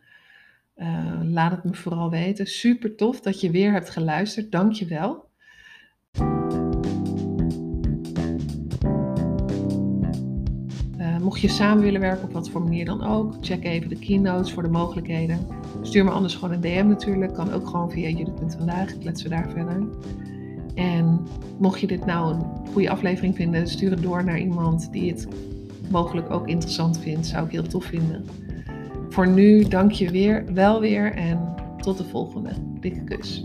Uh, 0.76 1.20
laat 1.22 1.50
het 1.50 1.64
me 1.64 1.74
vooral 1.74 2.10
weten. 2.10 2.46
Super 2.46 2.96
tof 2.96 3.20
dat 3.20 3.40
je 3.40 3.50
weer 3.50 3.72
hebt 3.72 3.90
geluisterd. 3.90 4.52
Dank 4.52 4.72
je 4.72 4.86
wel. 4.86 5.32
mocht 11.24 11.40
je 11.40 11.48
samen 11.48 11.82
willen 11.82 12.00
werken, 12.00 12.24
op 12.24 12.32
wat 12.32 12.50
voor 12.50 12.62
manier 12.62 12.84
dan 12.84 13.04
ook, 13.04 13.34
check 13.40 13.64
even 13.64 13.88
de 13.88 13.98
keynotes 13.98 14.52
voor 14.52 14.62
de 14.62 14.68
mogelijkheden. 14.68 15.46
Stuur 15.82 16.04
me 16.04 16.10
anders 16.10 16.34
gewoon 16.34 16.54
een 16.54 16.60
DM 16.60 16.86
natuurlijk. 16.86 17.34
Kan 17.34 17.52
ook 17.52 17.68
gewoon 17.68 17.90
via 17.90 18.08
Judith.vandaag. 18.08 18.98
Kletsen 18.98 19.28
we 19.28 19.34
daar 19.34 19.50
verder. 19.50 19.88
En 20.74 21.26
mocht 21.58 21.80
je 21.80 21.86
dit 21.86 22.06
nou 22.06 22.34
een 22.34 22.66
goede 22.72 22.90
aflevering 22.90 23.34
vinden, 23.34 23.68
stuur 23.68 23.90
het 23.90 24.02
door 24.02 24.24
naar 24.24 24.38
iemand 24.38 24.92
die 24.92 25.10
het 25.10 25.28
mogelijk 25.90 26.30
ook 26.30 26.48
interessant 26.48 26.98
vindt. 26.98 27.26
Zou 27.26 27.46
ik 27.46 27.52
heel 27.52 27.66
tof 27.66 27.84
vinden. 27.84 28.24
Voor 29.14 29.28
nu 29.28 29.64
dank 29.68 29.92
je 29.92 30.10
weer, 30.10 30.44
wel 30.54 30.80
weer 30.80 31.12
en 31.12 31.54
tot 31.76 31.98
de 31.98 32.04
volgende. 32.04 32.50
Dikke 32.80 33.04
kus. 33.04 33.44